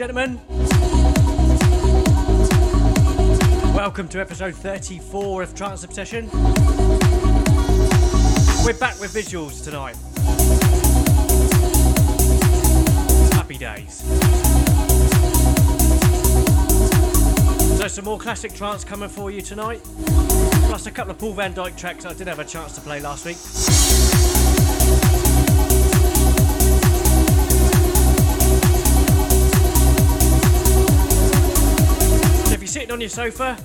gentlemen. 0.00 0.40
Welcome 3.74 4.08
to 4.08 4.18
episode 4.18 4.54
34 4.54 5.42
of 5.42 5.54
Trance 5.54 5.84
Obsession. 5.84 6.30
We're 8.64 8.78
back 8.80 8.98
with 8.98 9.12
visuals 9.12 9.62
tonight. 9.62 9.96
Happy 13.34 13.58
days. 13.58 13.96
So, 17.76 17.88
some 17.88 18.06
more 18.06 18.18
classic 18.18 18.54
trance 18.54 18.84
coming 18.84 19.10
for 19.10 19.30
you 19.30 19.42
tonight, 19.42 19.82
plus 20.64 20.86
a 20.86 20.90
couple 20.90 21.10
of 21.10 21.18
Paul 21.18 21.34
van 21.34 21.52
Dyk 21.52 21.76
tracks 21.76 22.06
I 22.06 22.14
did 22.14 22.26
have 22.26 22.38
a 22.38 22.44
chance 22.46 22.74
to 22.76 22.80
play 22.80 23.00
last 23.02 23.26
week. 23.26 23.36
Sitting 32.90 32.96
on 32.96 33.00
your 33.00 33.08
sofa, 33.08 33.56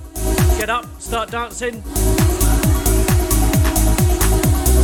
get 0.59 0.69
up, 0.69 0.85
start 1.01 1.31
dancing. 1.31 1.81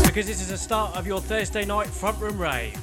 Because 0.03 0.25
this 0.25 0.41
is 0.41 0.47
the 0.47 0.57
start 0.57 0.95
of 0.95 1.05
your 1.05 1.21
Thursday 1.21 1.63
night 1.63 1.87
front 1.87 2.19
room 2.19 2.41
rave. 2.41 2.80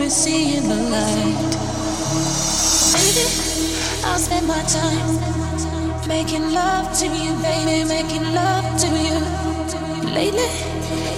You 0.00 0.06
could 0.06 0.06
be 0.06 0.10
seeing 0.10 0.68
the 0.68 0.74
light. 0.74 1.52
Baby, 2.94 3.26
I'll 4.04 4.18
spend 4.18 4.46
my 4.46 4.62
time 4.62 6.08
making 6.08 6.52
love 6.52 6.96
to 6.98 7.06
you, 7.06 7.32
baby, 7.42 7.84
making 7.88 8.34
love 8.34 8.80
to 8.80 8.88
you. 8.88 9.20
Lately, 10.14 10.48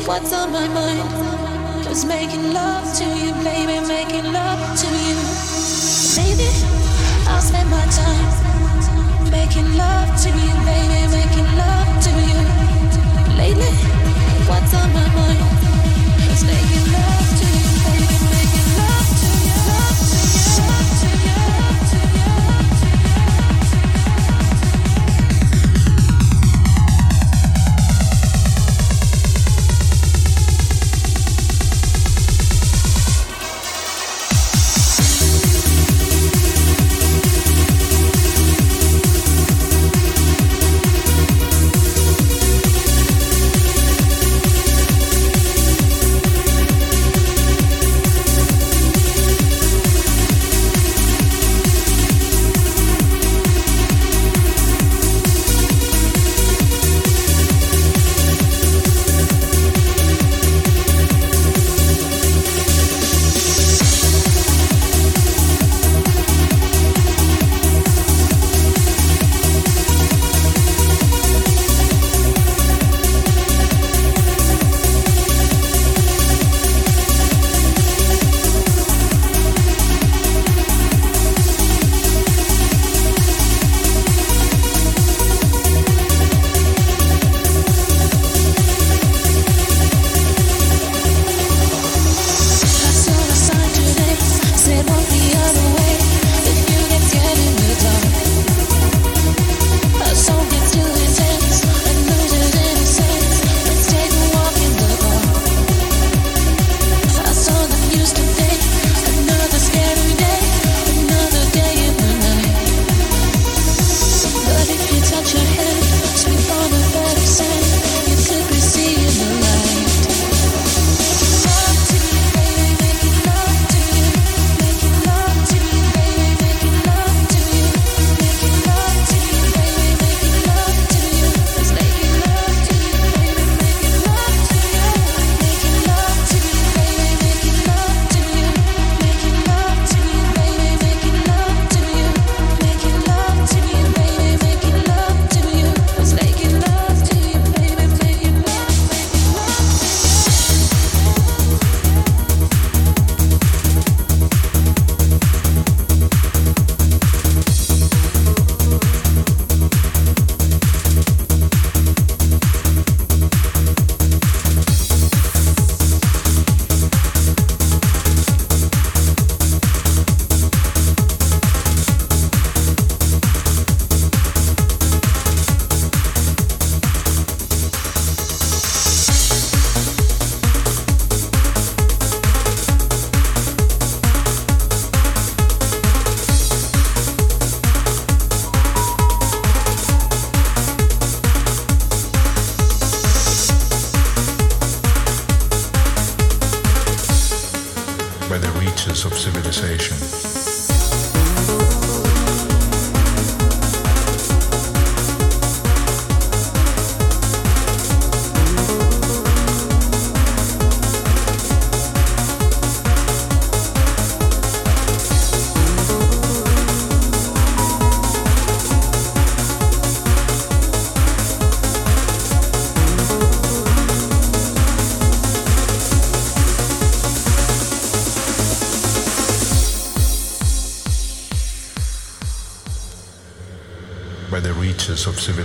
what's 0.06 0.32
on 0.32 0.52
my 0.52 0.66
mind? 0.68 1.84
Just 1.84 2.06
making 2.08 2.52
love 2.52 2.84
to 2.98 3.04
you, 3.04 3.32
baby, 3.44 3.78
making 3.86 4.32
love 4.32 4.60
to 4.80 4.88
you. 5.06 5.16
Baby, 6.16 6.50
I'll 7.28 7.40
spend 7.40 7.70
my 7.70 7.86
time 7.86 9.30
making 9.30 9.76
love 9.76 10.10
to 10.22 10.28
you, 10.28 10.54
baby, 10.66 11.00
making 11.18 11.50
love 11.56 12.02
to 12.06 12.10
you. 12.30 12.40
Lately, 13.36 13.81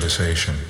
reaches 0.07 0.66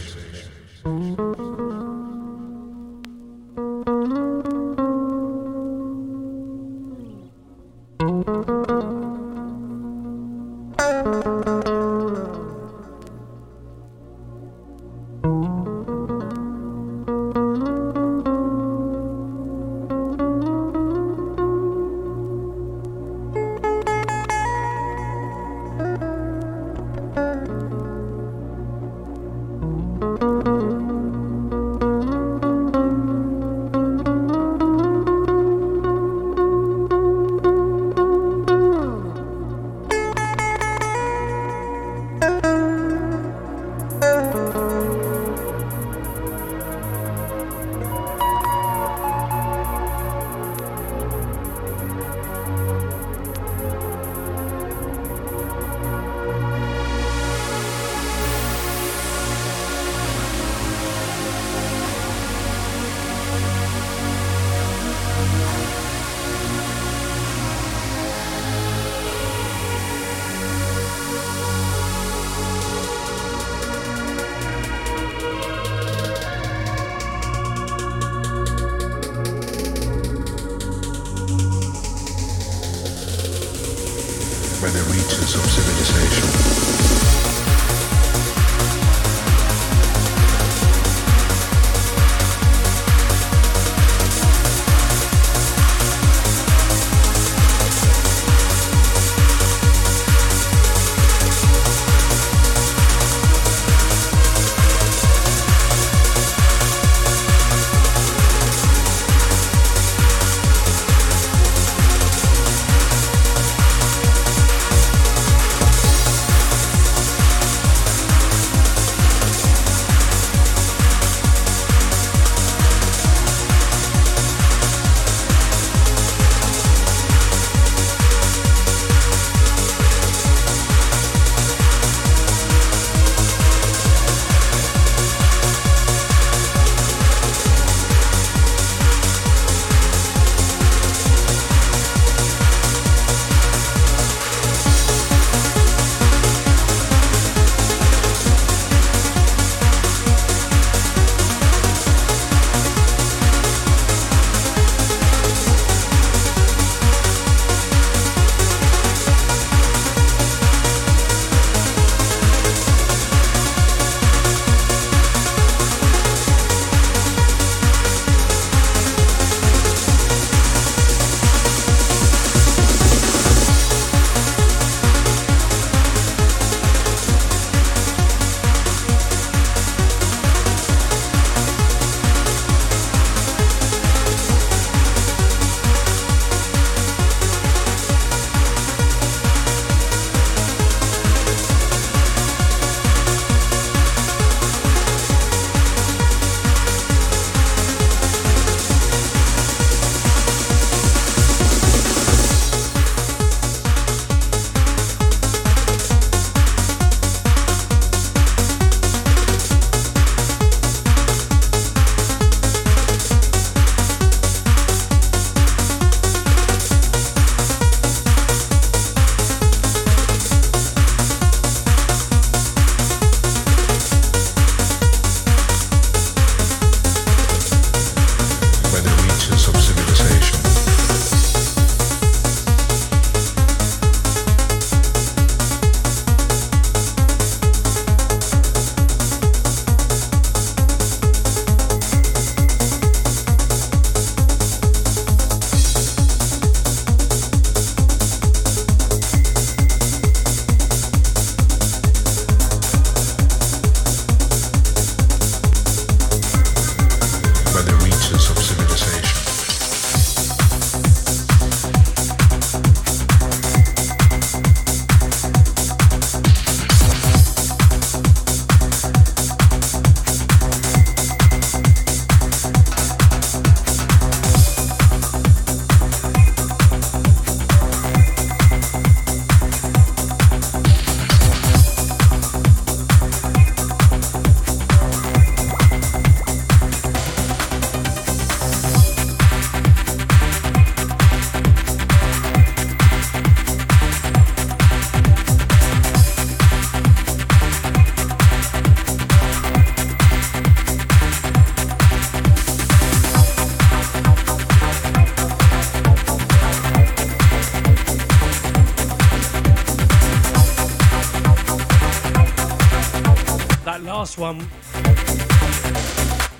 one 314.34 314.40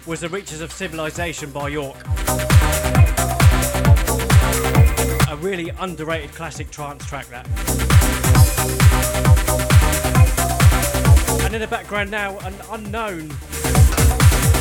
was 0.06 0.20
The 0.20 0.28
Reachers 0.28 0.62
of 0.62 0.74
Civilization 0.74 1.52
by 1.52 1.70
York. 1.70 1.96
A 5.30 5.38
really 5.38 5.70
underrated 5.80 6.34
classic 6.34 6.70
trance 6.70 7.06
track, 7.06 7.28
that. 7.28 7.48
And 11.46 11.56
in 11.56 11.62
the 11.62 11.68
background 11.68 12.12
now, 12.12 12.38
an 12.40 12.56
unknown, 12.72 13.30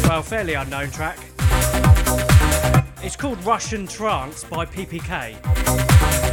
well, 0.08 0.22
fairly 0.22 0.54
unknown 0.54 0.90
track. 0.92 1.18
It's 3.02 3.16
called 3.16 3.42
Russian 3.44 3.88
Trance 3.88 4.44
by 4.44 4.66
PPK. 4.66 6.25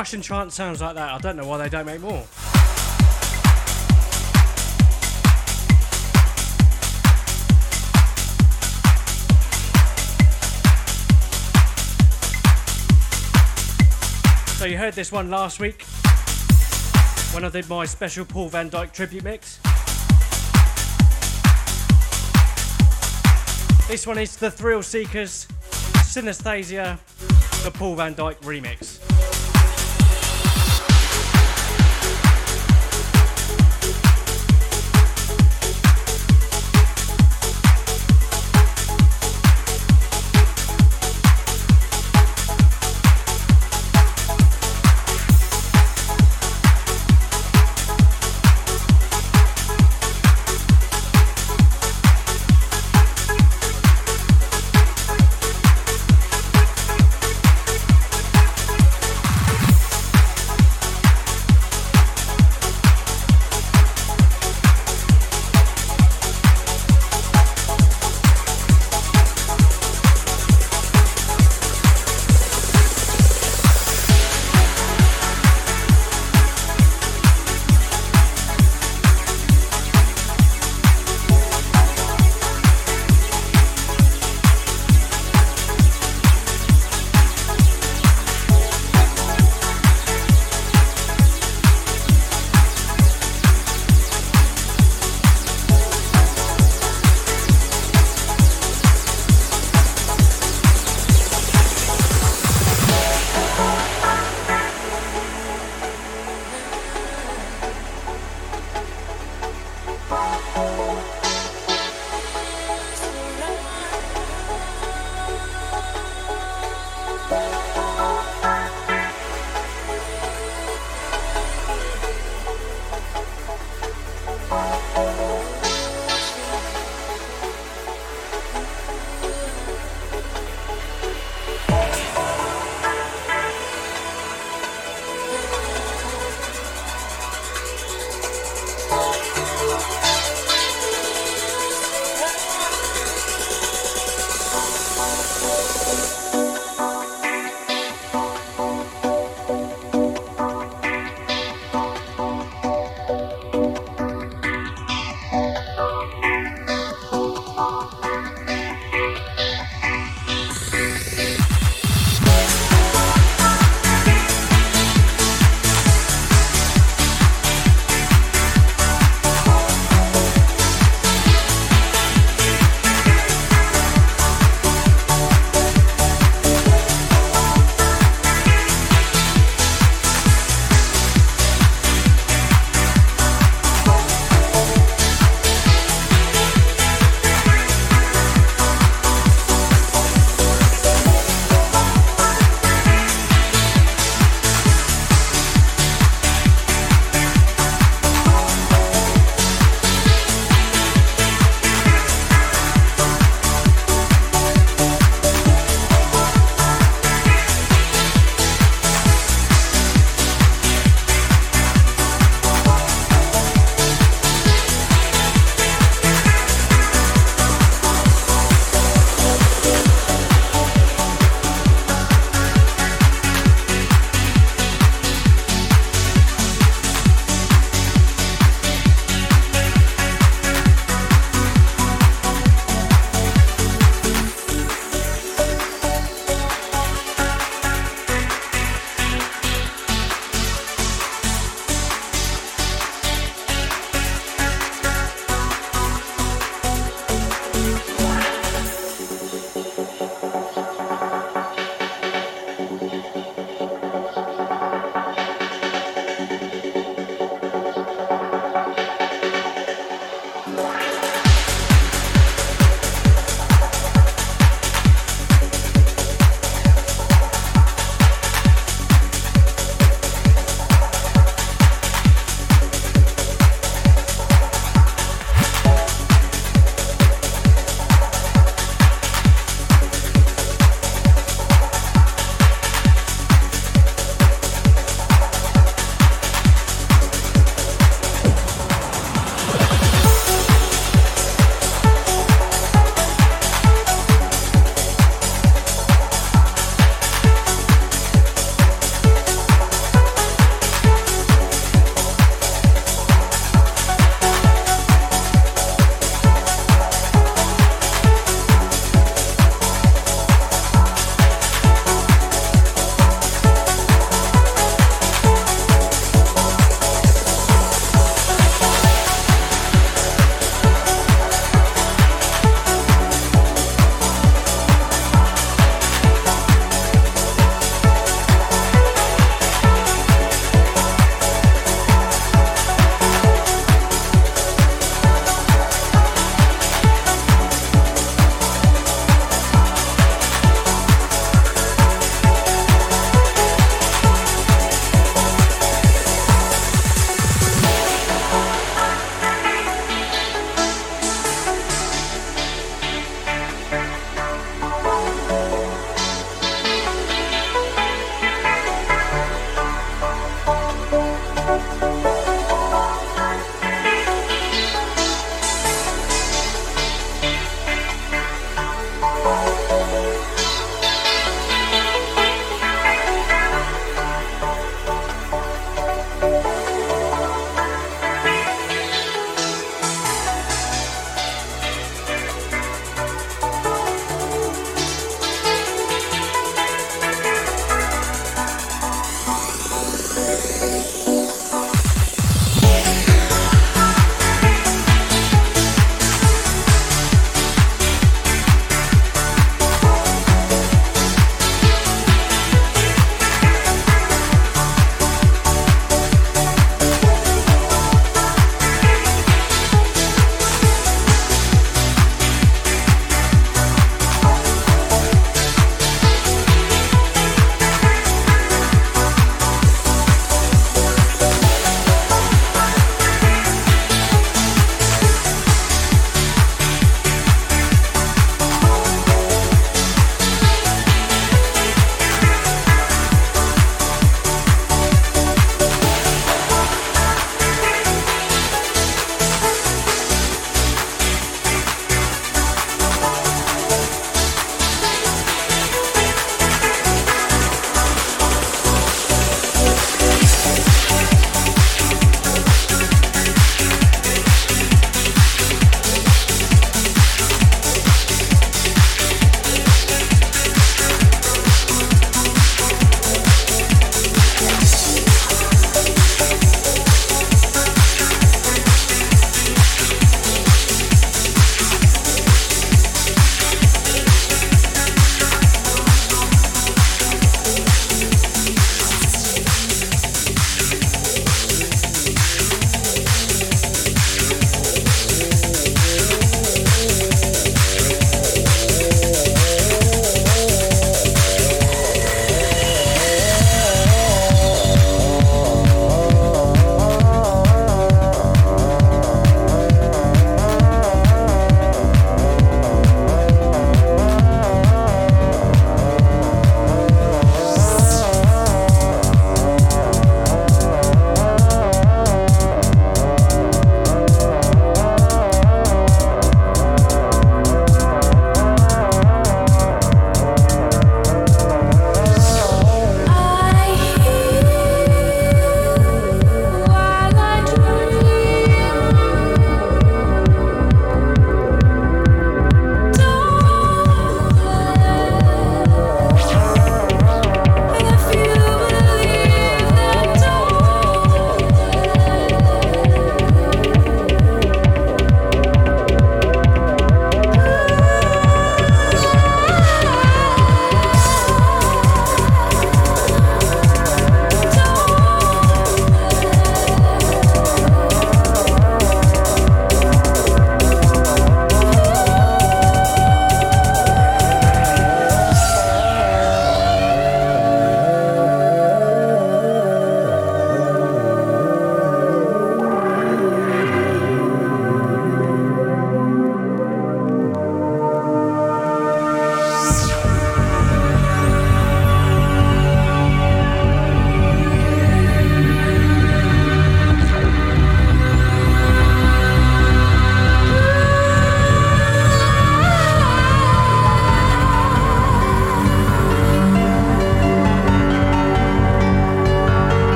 Russian 0.00 0.22
chant 0.22 0.50
sounds 0.50 0.80
like 0.80 0.94
that. 0.94 1.12
I 1.12 1.18
don't 1.18 1.36
know 1.36 1.46
why 1.46 1.58
they 1.58 1.68
don't 1.68 1.84
make 1.84 2.00
more. 2.00 2.24
So 14.56 14.64
you 14.64 14.78
heard 14.78 14.94
this 14.94 15.12
one 15.12 15.28
last 15.28 15.60
week 15.60 15.82
when 17.34 17.44
I 17.44 17.50
did 17.50 17.68
my 17.68 17.84
special 17.84 18.24
Paul 18.24 18.48
Van 18.48 18.70
Dyk 18.70 18.94
tribute 18.94 19.22
mix. 19.22 19.58
This 23.86 24.06
one 24.06 24.16
is 24.16 24.34
The 24.36 24.50
Thrill 24.50 24.82
Seekers, 24.82 25.46
Synaesthesia, 26.08 26.98
the 27.64 27.70
Paul 27.70 27.96
Van 27.96 28.14
Dyk 28.14 28.40
remix. 28.40 28.89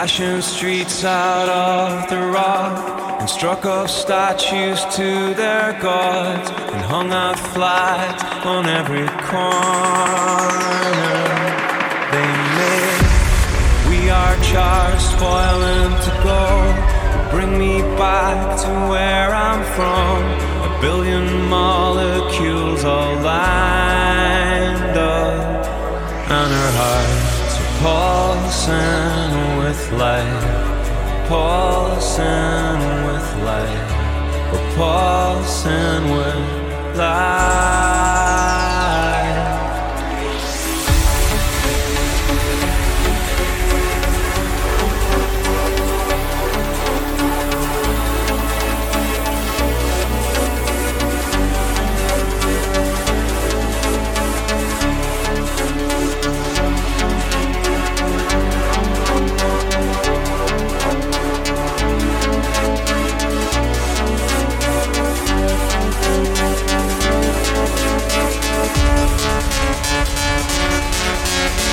Fashioned 0.00 0.42
streets 0.42 1.04
out 1.04 1.50
of 1.50 2.08
the 2.08 2.16
rock 2.32 3.20
and 3.20 3.28
struck 3.28 3.66
up 3.66 3.86
statues 3.86 4.82
to 4.96 5.34
their 5.34 5.78
gods 5.78 6.48
and 6.48 6.82
hung 6.84 7.12
out 7.12 7.38
flags 7.38 8.22
on 8.46 8.64
every 8.64 9.06
corner. 9.28 9.60
They 12.12 12.28
made 12.56 13.04
we 13.90 14.08
are 14.08 14.36
charged, 14.40 15.02
spoiling 15.02 15.92
to 16.06 16.12
go. 16.24 16.44
Bring 17.30 17.58
me 17.58 17.82
back 18.00 18.58
to 18.62 18.70
where 18.88 19.34
I'm 19.34 19.62
from. 19.76 20.16
A 20.64 20.80
billion 20.80 21.46
molecules 21.50 22.84
all 22.86 23.16
lined 23.16 24.96
up, 24.96 25.66
and 26.38 26.50
her 26.58 26.72
heart's 26.80 27.56
a 27.58 27.66
pulsing 27.82 29.39
light, 30.00 31.26
pulsing 31.28 32.80
with 33.06 33.28
light, 33.44 33.88
we're 34.50 34.74
pulsing 34.74 36.04
with 36.16 36.96
light. 36.96 37.39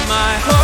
my 0.08 0.40
home. 0.40 0.57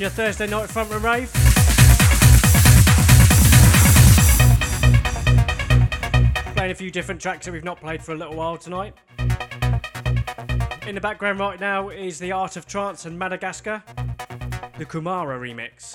Enjoying 0.00 0.10
your 0.10 0.10
Thursday 0.10 0.46
night 0.46 0.70
front 0.70 0.90
row 0.90 0.98
rave? 0.98 1.30
Playing 6.54 6.70
a 6.70 6.74
few 6.74 6.90
different 6.90 7.20
tracks 7.20 7.46
that 7.46 7.52
we've 7.52 7.64
not 7.64 7.80
played 7.80 8.02
for 8.02 8.12
a 8.12 8.16
little 8.16 8.36
while 8.36 8.56
tonight. 8.56 8.94
In 10.86 10.94
the 10.94 11.00
background 11.00 11.38
right 11.38 11.60
now 11.60 11.90
is 11.90 12.18
The 12.18 12.32
Art 12.32 12.56
of 12.56 12.66
Trance 12.66 13.04
and 13.06 13.18
Madagascar, 13.18 13.82
the 14.78 14.86
Kumara 14.86 15.38
remix. 15.38 15.89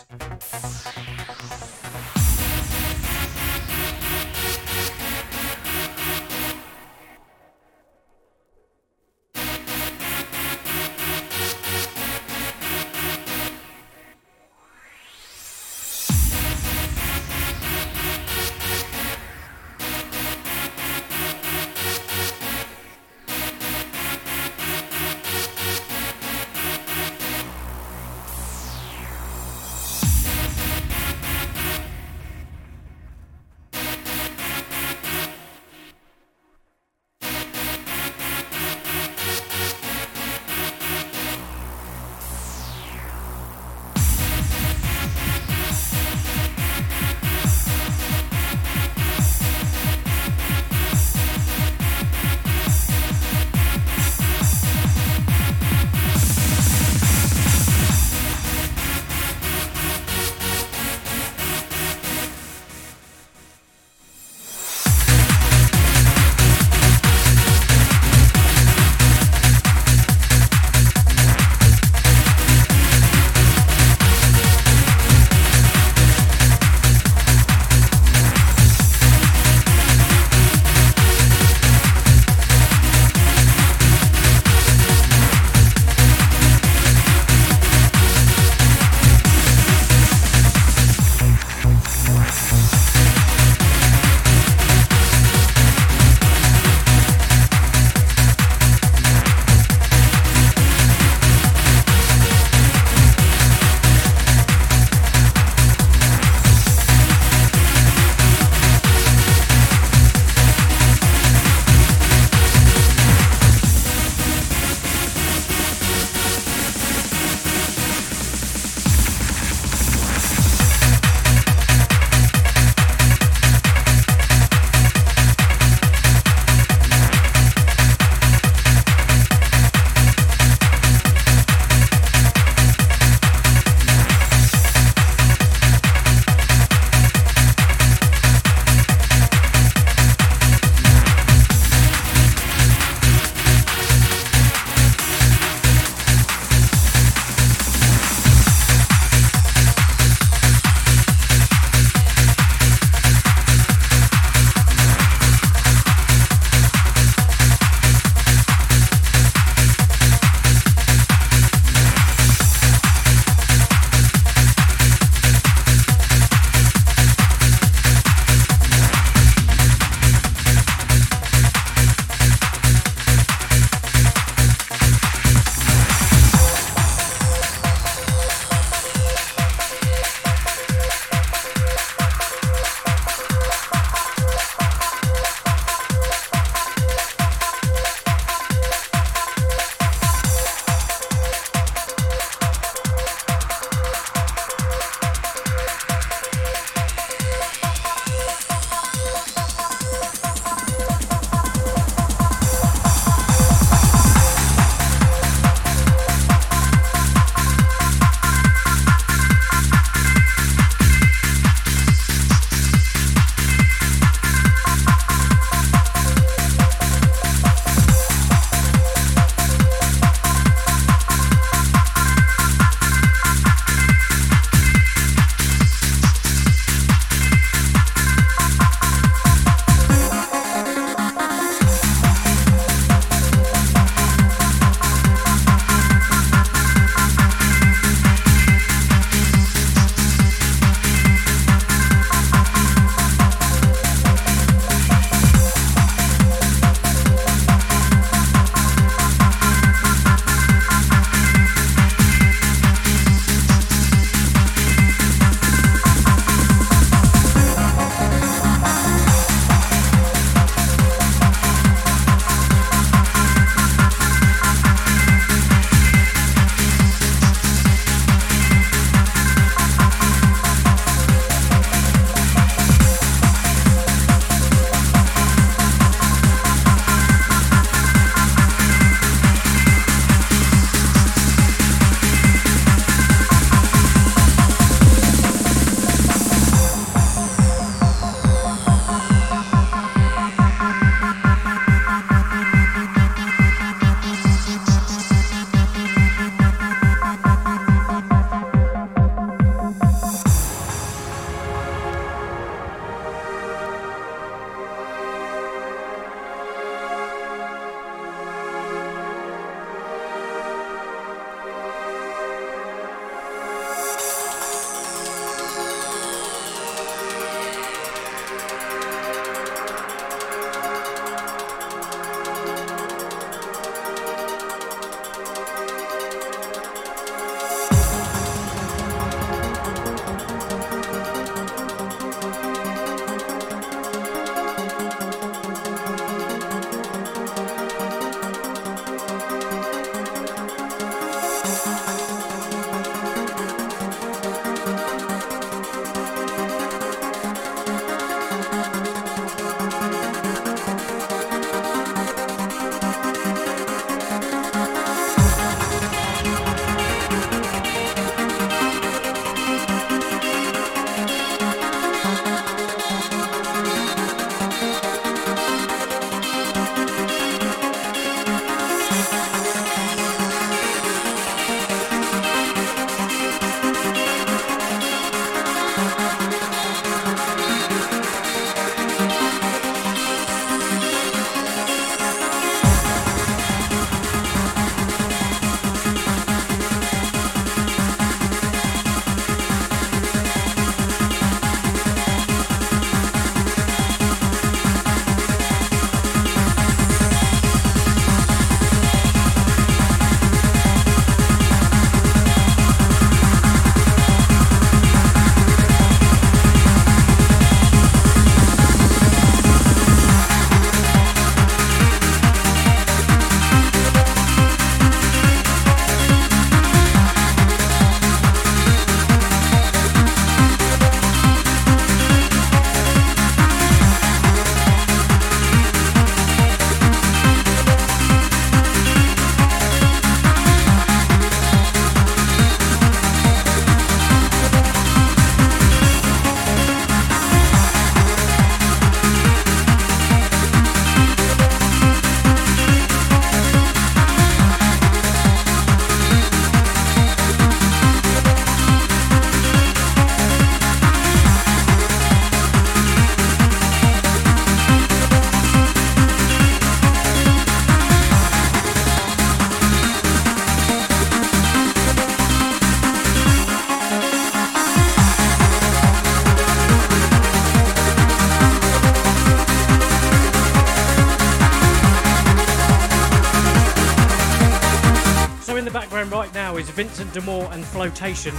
Vincent 476.75 477.13
de 477.13 477.21
Moor 477.21 477.47
and 477.53 477.63
Flowtation, 477.63 478.35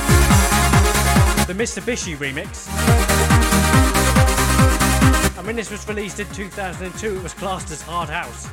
the 1.47 1.55
Mitsubishi 1.57 2.15
remix. 2.19 2.69
And 5.39 5.47
when 5.47 5.57
this 5.57 5.71
was 5.71 5.89
released 5.89 6.21
in 6.21 6.27
2002, 6.35 7.17
it 7.17 7.23
was 7.23 7.33
classed 7.33 7.71
as 7.71 7.81
hard 7.81 8.11
house. 8.11 8.53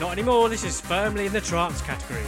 Not 0.00 0.10
anymore, 0.10 0.48
this 0.48 0.64
is 0.64 0.80
firmly 0.80 1.26
in 1.26 1.32
the 1.32 1.40
trance 1.40 1.80
category. 1.80 2.24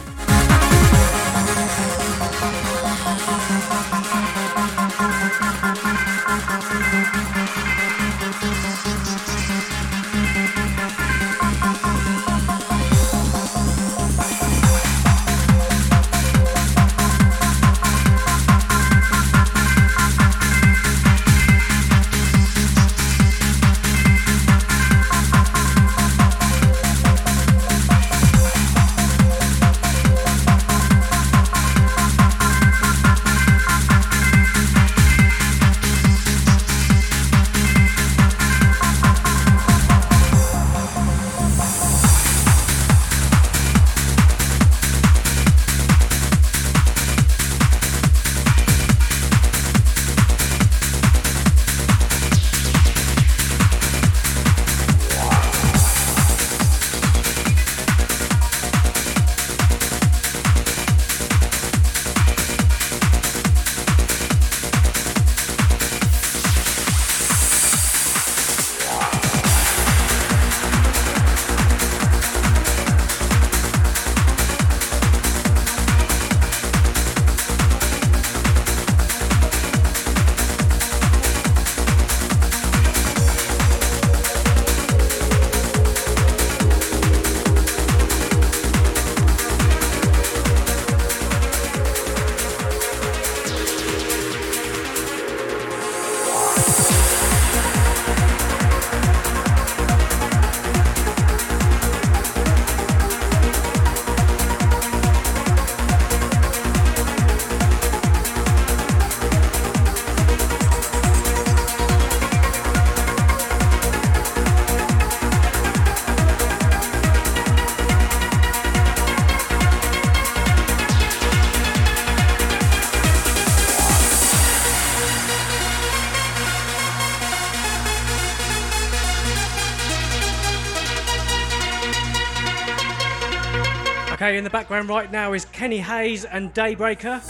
Okay, 134.27 134.35
in 134.37 134.43
the 134.43 134.49
background 134.49 134.89
right 134.89 135.09
now 135.09 135.31
is 135.31 135.45
Kenny 135.45 135.77
Hayes 135.77 136.25
and 136.25 136.53
Daybreaker. 136.53 137.23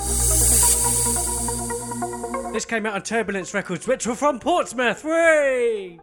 This 2.51 2.65
came 2.65 2.87
out 2.87 2.95
on 2.95 3.03
Turbulence 3.03 3.53
Records, 3.53 3.87
which 3.87 4.07
were 4.07 4.15
from 4.15 4.39
Portsmouth. 4.39 5.03
Whee! 5.03 5.99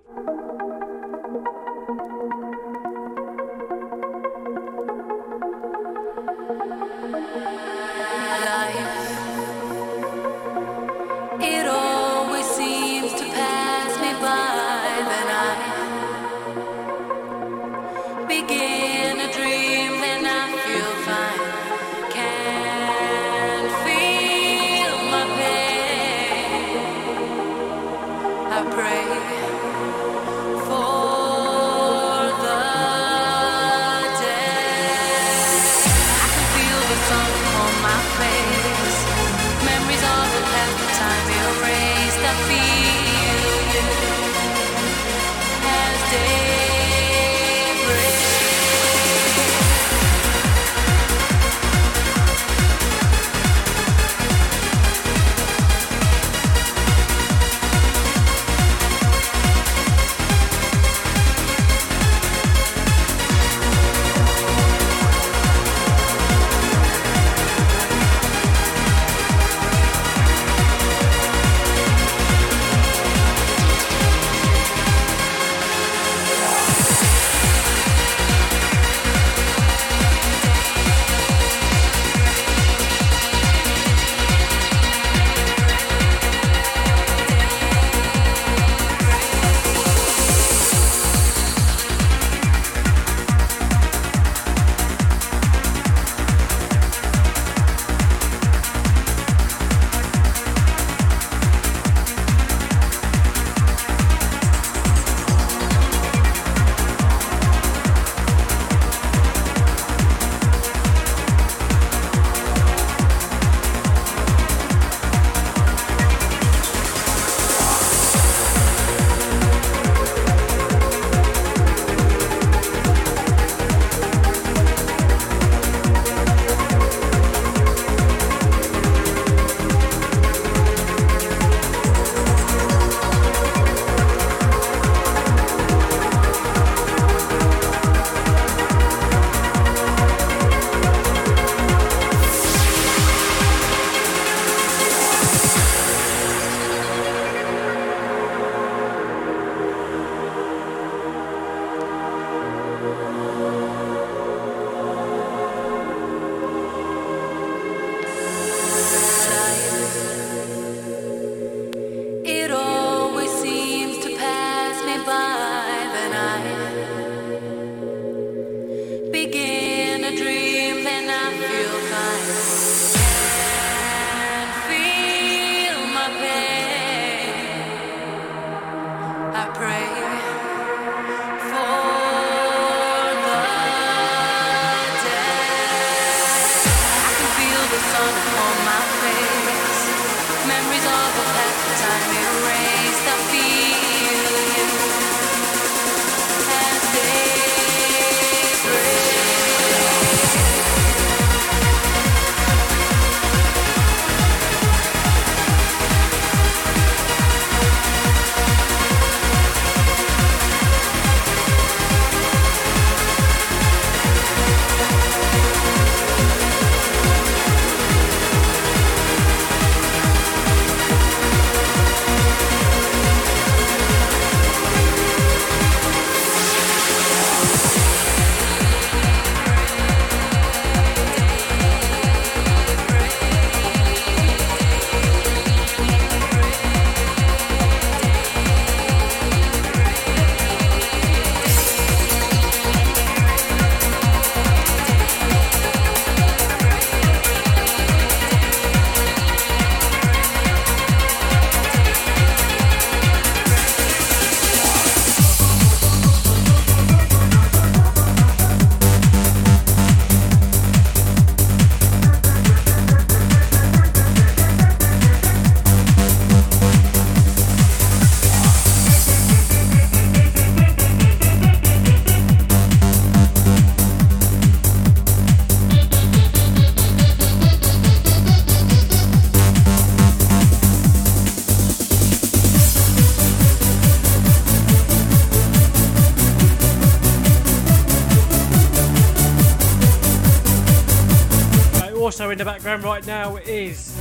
In 292.31 292.39
the 292.39 292.45
background 292.45 292.85
right 292.85 293.07
now 293.07 293.37
is 293.37 293.95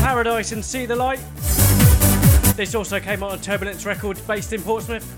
Paradise 0.00 0.52
and 0.52 0.64
See 0.64 0.86
the 0.86 0.96
Light. 0.96 1.20
This 2.56 2.74
also 2.74 2.98
came 2.98 3.22
out 3.22 3.32
on 3.32 3.40
Turbulence 3.40 3.84
Records 3.84 4.20
based 4.20 4.52
in 4.52 4.62
Portsmouth. 4.62 5.17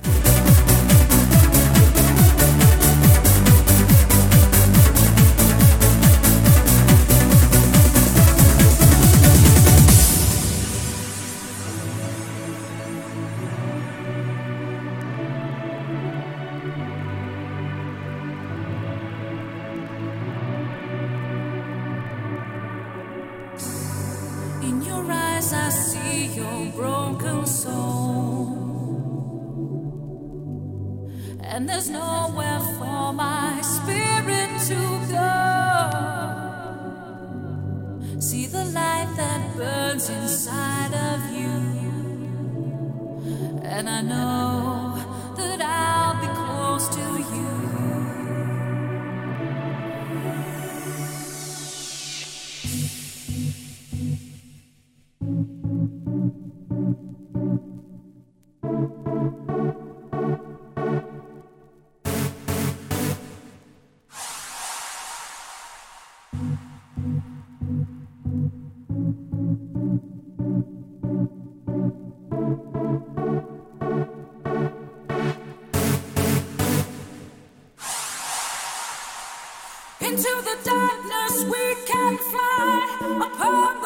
Into 80.20 80.42
the 80.42 80.58
darkness 80.64 81.44
we 81.44 81.74
can 81.86 82.18
fly 82.18 83.24
apart. 83.24 83.79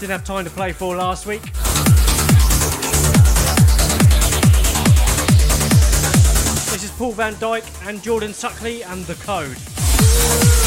Didn't 0.00 0.12
have 0.12 0.24
time 0.24 0.44
to 0.44 0.50
play 0.50 0.72
for 0.72 0.96
last 0.96 1.26
week. 1.26 1.42
This 6.72 6.84
is 6.84 6.90
Paul 6.92 7.12
van 7.12 7.34
Dyk 7.34 7.86
and 7.86 8.02
Jordan 8.02 8.30
Suckley 8.30 8.82
and 8.90 9.04
The 9.04 9.14
Code. 9.16 10.59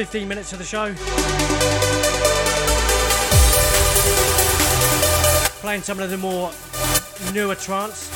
15 0.00 0.26
minutes 0.26 0.50
of 0.54 0.58
the 0.58 0.64
show. 0.64 0.94
Playing 5.60 5.82
some 5.82 6.00
of 6.00 6.08
the 6.08 6.16
more 6.16 6.50
newer 7.34 7.54
trance. 7.54 8.08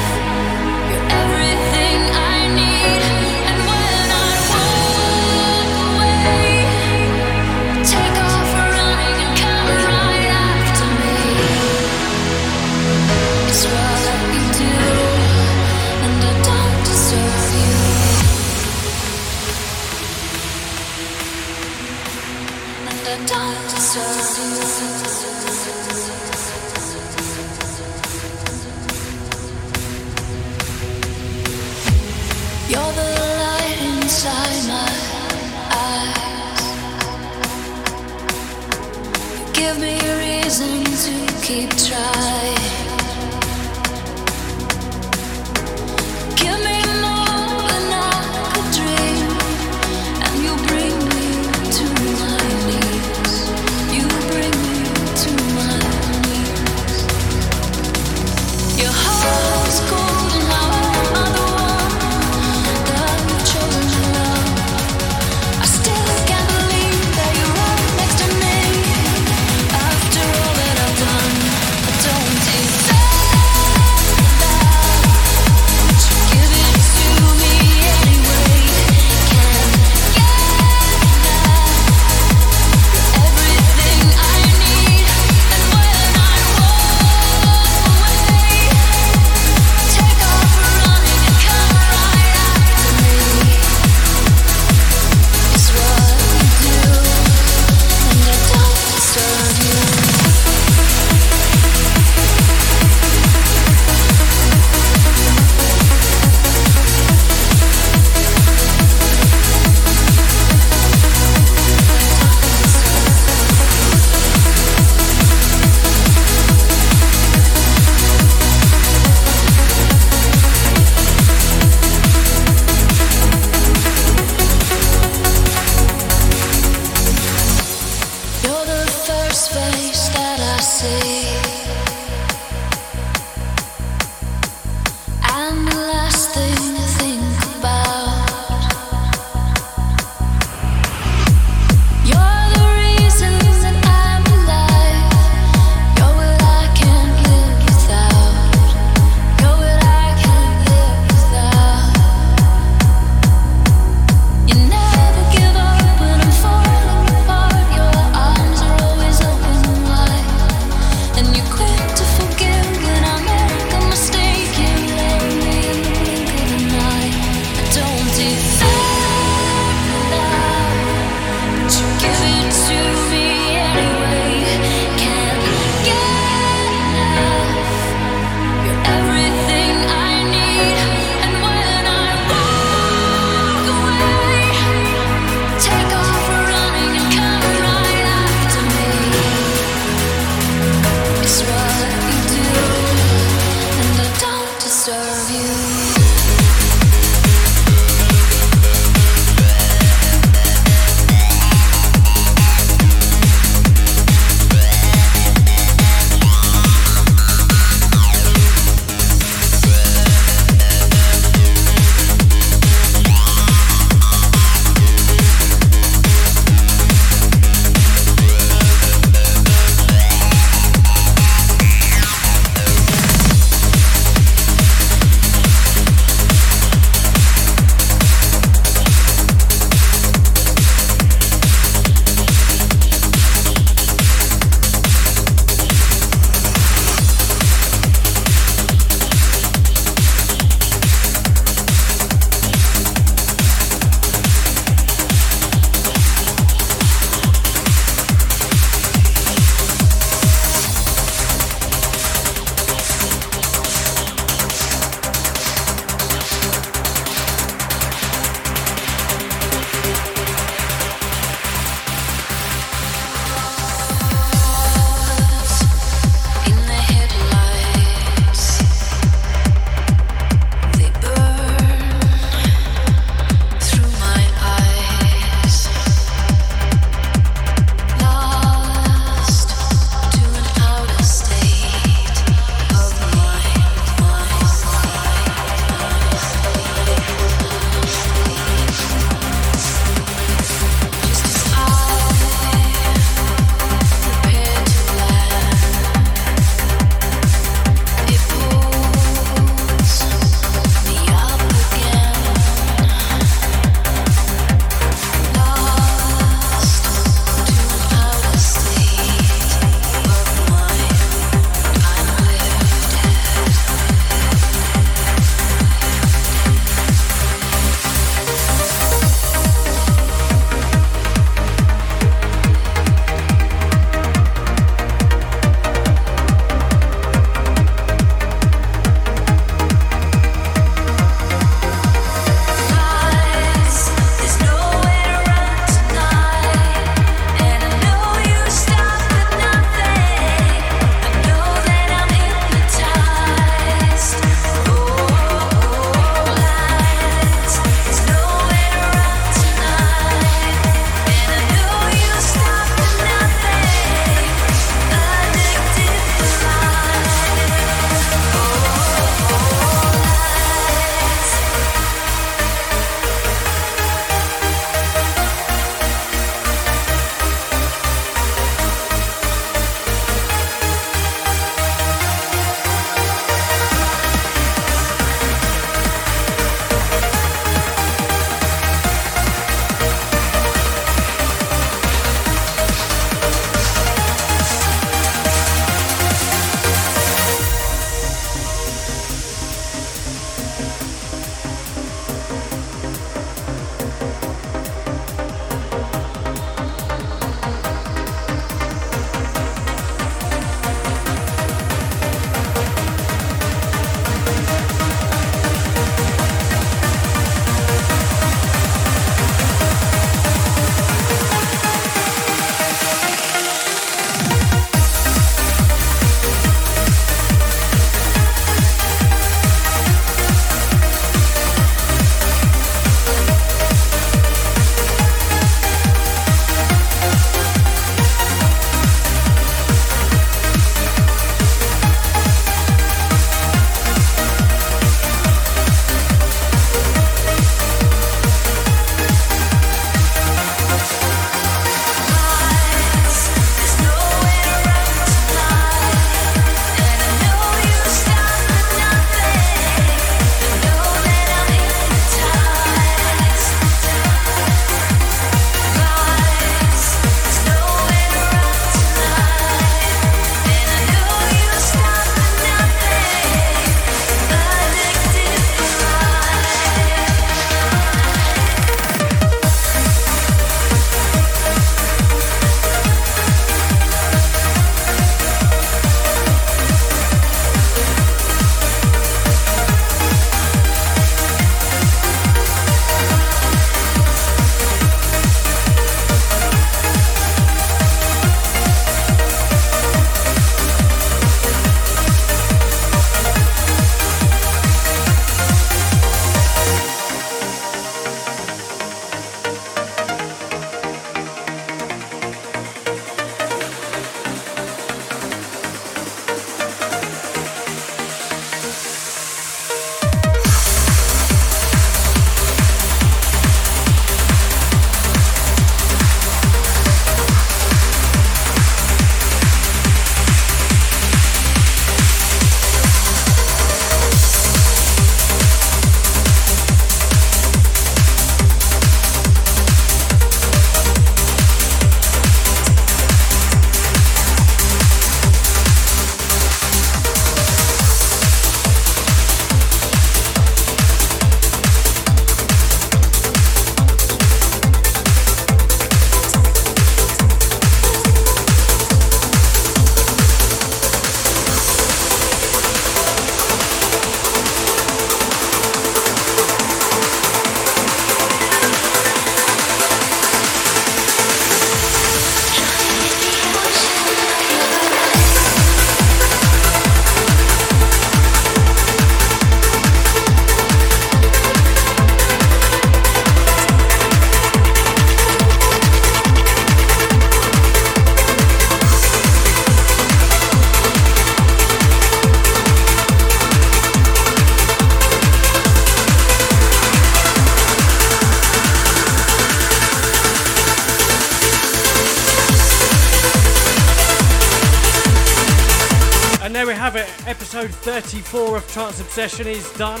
34 598.08 598.56
of 598.56 598.72
Trance 598.72 599.00
Obsession 599.02 599.46
is 599.46 599.70
done. 599.74 600.00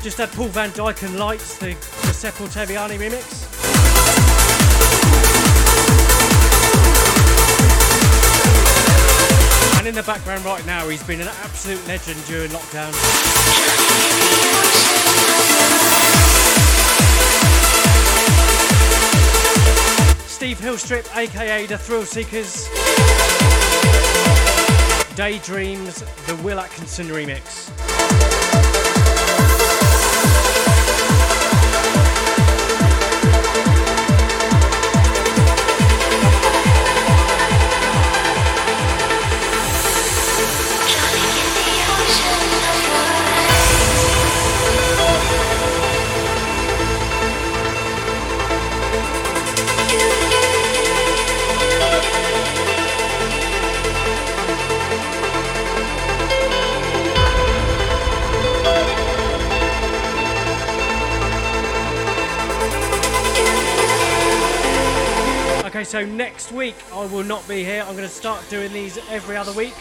Just 0.00 0.18
had 0.18 0.30
Paul 0.30 0.46
Van 0.46 0.70
Dyk 0.70 1.02
and 1.02 1.18
Lights, 1.18 1.58
the, 1.58 1.66
the 1.66 2.06
Giuseppe 2.06 2.44
Ottaviani 2.44 2.98
remix. 2.98 3.48
And 9.76 9.88
in 9.88 9.94
the 9.96 10.04
background 10.04 10.44
right 10.44 10.64
now, 10.66 10.88
he's 10.88 11.02
been 11.02 11.20
an 11.20 11.26
absolute 11.42 11.84
legend 11.88 12.24
during 12.26 12.50
lockdown. 12.50 12.94
Steve 20.28 20.58
Helstrip, 20.60 21.16
aka 21.16 21.66
the 21.66 21.74
Thrillseekers. 21.74 22.77
Daydreams, 25.18 26.04
the 26.28 26.36
Will 26.44 26.60
Atkinson 26.60 27.08
remix. 27.08 27.57
So 65.98 66.04
next 66.04 66.52
week 66.52 66.76
I 66.92 67.06
will 67.06 67.24
not 67.24 67.48
be 67.48 67.64
here. 67.64 67.80
I'm 67.82 67.96
going 67.96 68.06
to 68.06 68.14
start 68.14 68.48
doing 68.48 68.72
these 68.72 68.98
every 69.10 69.36
other 69.36 69.52
week. 69.52 69.74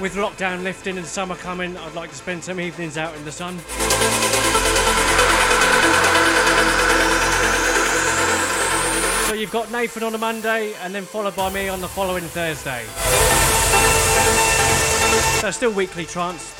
With 0.00 0.14
lockdown 0.14 0.62
lifting 0.62 0.96
and 0.96 1.04
summer 1.04 1.34
coming, 1.34 1.76
I'd 1.76 1.94
like 1.96 2.10
to 2.10 2.14
spend 2.14 2.44
some 2.44 2.60
evenings 2.60 2.96
out 2.96 3.12
in 3.16 3.24
the 3.24 3.32
sun. 3.32 3.58
So 9.26 9.34
you've 9.34 9.50
got 9.50 9.72
Nathan 9.72 10.04
on 10.04 10.14
a 10.14 10.18
Monday 10.18 10.74
and 10.82 10.94
then 10.94 11.02
followed 11.02 11.34
by 11.34 11.52
me 11.52 11.68
on 11.68 11.80
the 11.80 11.88
following 11.88 12.22
Thursday. 12.22 12.84
So 15.40 15.50
still 15.50 15.72
weekly 15.72 16.04
trance. 16.04 16.55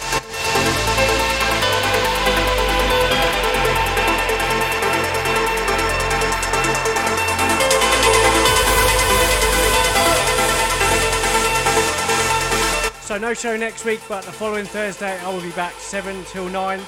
No 13.19 13.33
show 13.33 13.57
next 13.57 13.85
week, 13.87 14.01
but 14.09 14.25
the 14.25 14.31
following 14.31 14.67
Thursday 14.67 15.19
I 15.19 15.31
will 15.31 15.41
be 15.41 15.51
back 15.53 15.73
7 15.75 16.23
till 16.27 16.51
9 16.51 16.79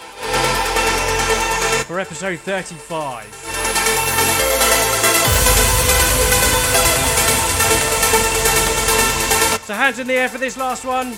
for 1.87 1.99
episode 1.99 2.39
35. 2.41 3.25
So 9.65 9.75
hands 9.75 9.99
in 9.99 10.07
the 10.07 10.15
air 10.15 10.29
for 10.29 10.39
this 10.39 10.59
last 10.59 10.85
one. 10.85 11.17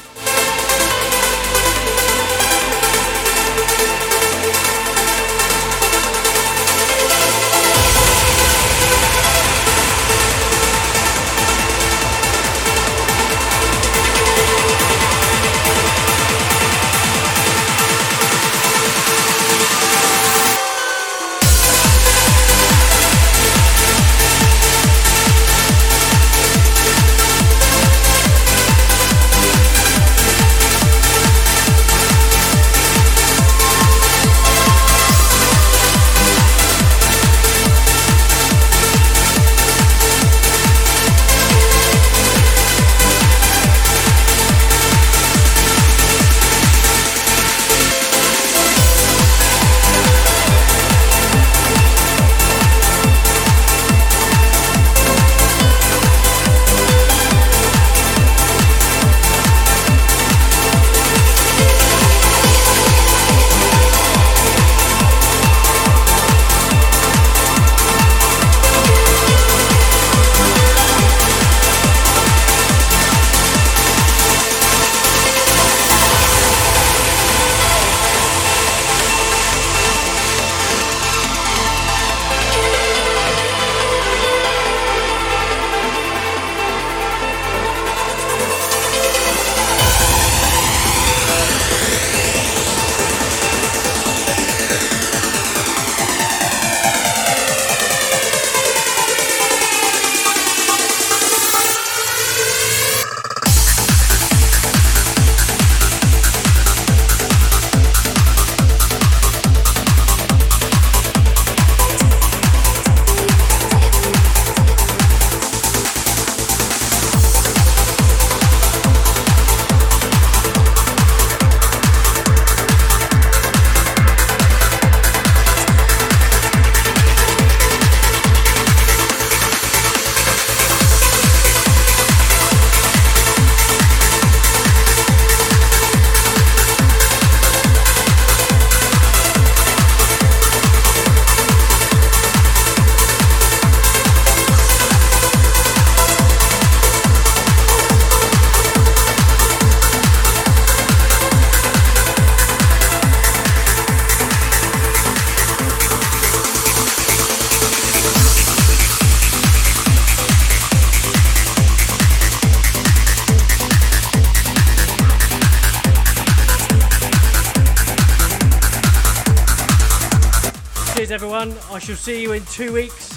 Shall 171.91 171.97
see 171.97 172.23
you 172.23 172.31
in 172.31 172.45
two 172.45 172.73
weeks. 172.73 173.09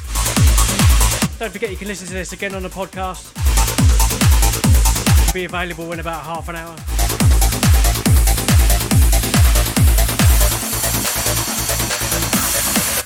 Don't 1.37 1.51
forget 1.51 1.69
you 1.69 1.77
can 1.77 1.87
listen 1.87 2.07
to 2.07 2.13
this 2.13 2.33
again 2.33 2.55
on 2.55 2.63
the 2.63 2.69
podcast. 2.69 3.31
It'll 5.21 5.33
be 5.33 5.45
available 5.45 5.91
in 5.91 5.99
about 5.99 6.23
half 6.23 6.49
an 6.49 6.55
hour. 6.55 6.75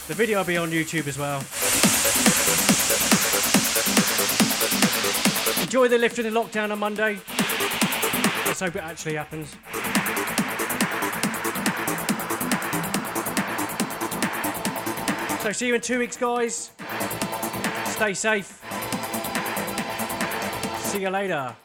The 0.07 0.13
video 0.13 0.37
will 0.37 0.45
be 0.45 0.55
on 0.55 0.71
YouTube 0.71 1.05
as 1.07 1.17
well. 1.17 1.39
Enjoy 5.61 5.89
the 5.89 5.97
lifting 5.97 6.27
of 6.27 6.33
lockdown 6.33 6.71
on 6.71 6.79
Monday. 6.79 7.19
Let's 8.45 8.61
hope 8.61 8.77
it 8.77 8.83
actually 8.83 9.15
happens. 9.15 9.53
So 15.47 15.53
see 15.53 15.67
you 15.67 15.75
in 15.75 15.79
two 15.79 15.99
weeks, 15.99 16.17
guys. 16.17 16.71
Stay 17.85 18.13
safe. 18.13 18.61
See 20.79 20.99
you 20.99 21.09
later. 21.09 21.55